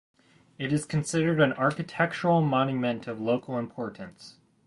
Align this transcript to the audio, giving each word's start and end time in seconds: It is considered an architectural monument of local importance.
It 0.57 0.73
is 0.73 0.83
considered 0.87 1.39
an 1.39 1.53
architectural 1.53 2.41
monument 2.41 3.05
of 3.05 3.21
local 3.21 3.59
importance. 3.59 4.37